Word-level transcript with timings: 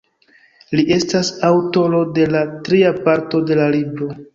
Li 0.79 0.85
estas 0.95 1.29
aŭtoro 1.51 2.03
de 2.19 2.27
la 2.33 2.45
tria 2.71 2.95
parto 3.09 3.49
de 3.53 3.65
la 3.65 3.73
libro. 3.81 4.15